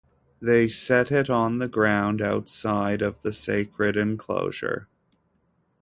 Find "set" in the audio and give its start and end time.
0.67-1.11